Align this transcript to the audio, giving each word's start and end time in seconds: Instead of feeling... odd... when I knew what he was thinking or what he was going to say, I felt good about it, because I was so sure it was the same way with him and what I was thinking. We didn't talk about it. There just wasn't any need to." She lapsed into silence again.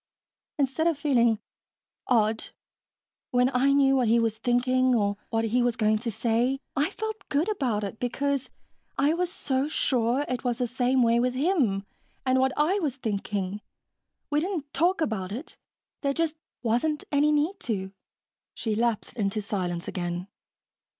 Instead 0.57 0.87
of 0.87 0.97
feeling... 0.97 1.37
odd... 2.07 2.45
when 3.29 3.51
I 3.53 3.71
knew 3.71 3.95
what 3.95 4.07
he 4.07 4.17
was 4.19 4.39
thinking 4.39 4.95
or 4.95 5.15
what 5.29 5.45
he 5.45 5.61
was 5.61 5.75
going 5.75 5.99
to 5.99 6.09
say, 6.09 6.59
I 6.75 6.89
felt 6.89 7.29
good 7.29 7.47
about 7.51 7.83
it, 7.83 7.99
because 7.99 8.49
I 8.97 9.13
was 9.13 9.31
so 9.31 9.67
sure 9.67 10.25
it 10.27 10.43
was 10.43 10.57
the 10.57 10.65
same 10.65 11.03
way 11.03 11.19
with 11.19 11.35
him 11.35 11.85
and 12.25 12.39
what 12.39 12.51
I 12.57 12.79
was 12.79 12.95
thinking. 12.95 13.61
We 14.31 14.39
didn't 14.39 14.73
talk 14.73 15.01
about 15.01 15.31
it. 15.31 15.55
There 16.01 16.13
just 16.15 16.33
wasn't 16.63 17.03
any 17.11 17.31
need 17.31 17.59
to." 17.69 17.91
She 18.55 18.73
lapsed 18.75 19.15
into 19.17 19.39
silence 19.39 19.87
again. 19.87 20.27